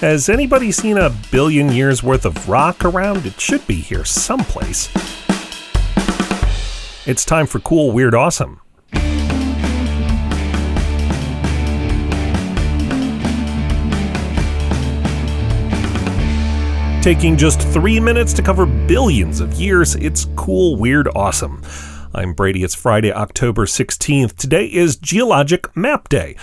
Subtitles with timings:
[0.00, 3.26] Has anybody seen a billion years worth of rock around?
[3.26, 4.88] It should be here someplace.
[7.04, 8.60] It's time for Cool, Weird, Awesome.
[17.02, 21.60] Taking just three minutes to cover billions of years, it's cool, weird, awesome.
[22.14, 22.62] I'm Brady.
[22.62, 24.36] It's Friday, October 16th.
[24.36, 26.36] Today is Geologic Map Day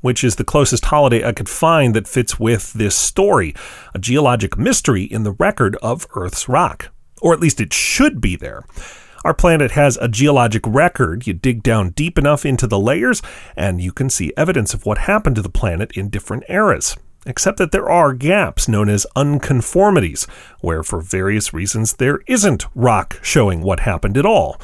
[0.00, 3.54] which is the closest holiday I could find that fits with this story
[3.94, 6.90] a geologic mystery in the record of Earth's rock.
[7.20, 8.64] Or at least it should be there.
[9.24, 11.26] Our planet has a geologic record.
[11.26, 13.20] You dig down deep enough into the layers,
[13.54, 16.96] and you can see evidence of what happened to the planet in different eras.
[17.26, 20.26] Except that there are gaps known as unconformities,
[20.60, 24.58] where for various reasons there isn't rock showing what happened at all.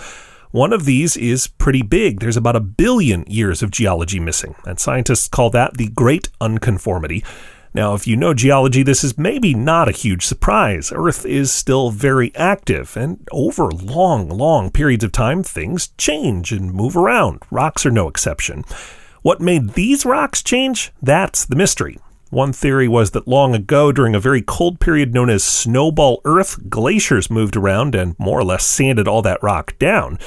[0.57, 2.21] One of these is pretty big.
[2.21, 7.23] There's about a billion years of geology missing, and scientists call that the Great Unconformity.
[7.75, 10.91] Now, if you know geology, this is maybe not a huge surprise.
[10.97, 16.73] Earth is still very active, and over long, long periods of time, things change and
[16.73, 17.43] move around.
[17.51, 18.65] Rocks are no exception.
[19.21, 20.91] What made these rocks change?
[21.03, 21.99] That's the mystery.
[22.37, 26.69] One theory was that long ago, during a very cold period known as Snowball Earth,
[26.69, 30.19] glaciers moved around and more or less sanded all that rock down.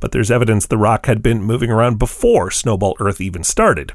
[0.00, 3.92] But there's evidence the rock had been moving around before Snowball Earth even started.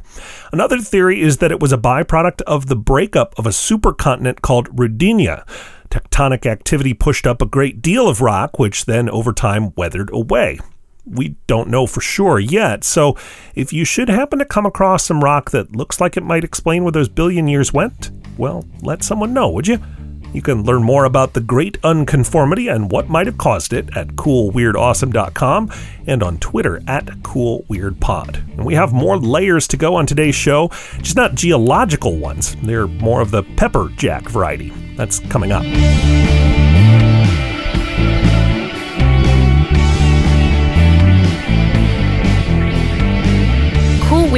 [0.52, 4.69] Another theory is that it was a byproduct of the breakup of a supercontinent called
[4.69, 5.43] Rodinia.
[5.89, 10.59] Tectonic activity pushed up a great deal of rock, which then over time weathered away
[11.05, 12.83] we don't know for sure yet.
[12.83, 13.17] So,
[13.55, 16.83] if you should happen to come across some rock that looks like it might explain
[16.83, 19.79] where those billion years went, well, let someone know, would you?
[20.33, 24.07] You can learn more about the Great Unconformity and what might have caused it at
[24.09, 25.71] coolweirdawesome.com
[26.07, 28.57] and on Twitter at coolweirdpod.
[28.57, 32.55] And we have more layers to go on today's show, just not geological ones.
[32.63, 34.71] They're more of the pepper jack variety.
[34.97, 35.63] That's coming up.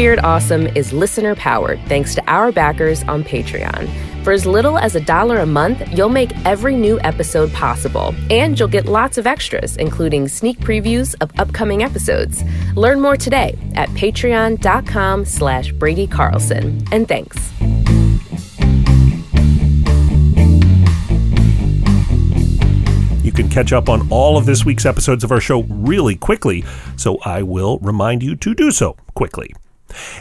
[0.06, 3.90] Weird Awesome is listener powered thanks to our backers on Patreon.
[4.24, 8.60] For as little as a dollar a month, you'll make every new episode possible, and
[8.60, 12.44] you'll get lots of extras, including sneak previews of upcoming episodes.
[12.76, 16.86] Learn more today at patreon.com slash Brady Carlson.
[16.92, 17.52] And thanks.
[23.26, 26.64] You can catch up on all of this week's episodes of our show really quickly,
[26.96, 29.52] so I will remind you to do so quickly.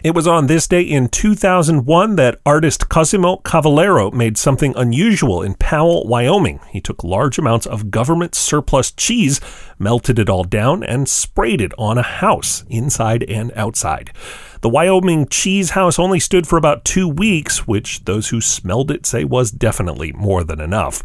[0.02, 5.54] It was on this day in 2001 that artist Cosimo Cavallaro made something unusual in
[5.54, 6.60] Powell, Wyoming.
[6.70, 9.40] He took large amounts of government surplus cheese,
[9.78, 14.12] melted it all down, and sprayed it on a house, inside and outside.
[14.60, 19.06] The Wyoming cheese house only stood for about two weeks, which those who smelled it
[19.06, 21.02] say was definitely more than enough.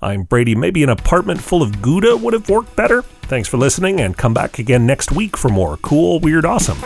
[0.00, 0.54] I'm Brady.
[0.54, 3.02] Maybe an apartment full of Gouda would have worked better.
[3.22, 6.78] Thanks for listening, and come back again next week for more cool, weird, awesome.